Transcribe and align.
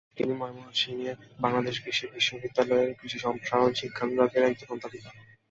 তিনি 0.17 0.33
ময়মনসিংহের 0.35 1.15
বাংলাদেশ 1.39 1.75
কৃষি 1.83 2.05
বিশ্ববিদ্যালয়ের 2.13 2.91
কৃষি 2.99 3.17
সম্প্রসারণ 3.19 3.71
শিক্ষা 3.73 4.03
বিভাগের 4.09 4.43
একজন 4.43 4.69
অধ্যাপিকা। 4.73 5.09